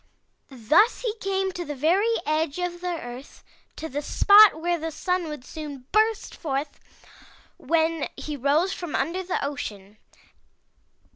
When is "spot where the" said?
4.01-4.89